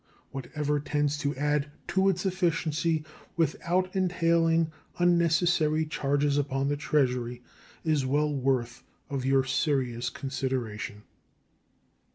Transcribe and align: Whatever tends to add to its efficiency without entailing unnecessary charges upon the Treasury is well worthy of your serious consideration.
Whatever 0.31 0.79
tends 0.79 1.15
to 1.19 1.35
add 1.35 1.69
to 1.89 2.09
its 2.09 2.25
efficiency 2.25 3.05
without 3.37 3.95
entailing 3.95 4.71
unnecessary 4.97 5.85
charges 5.85 6.39
upon 6.39 6.69
the 6.69 6.75
Treasury 6.75 7.43
is 7.83 8.03
well 8.03 8.33
worthy 8.33 8.81
of 9.11 9.25
your 9.25 9.43
serious 9.43 10.09
consideration. 10.09 11.03